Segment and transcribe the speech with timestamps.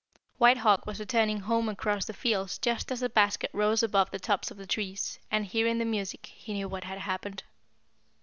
[0.39, 4.17] White Hawk was returning home across the fields just as the basket rose above the
[4.17, 7.43] tops of the trees, and, hearing the music, he knew what had happened.